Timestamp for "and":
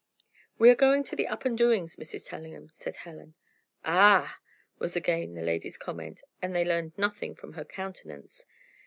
1.45-1.55, 6.41-6.55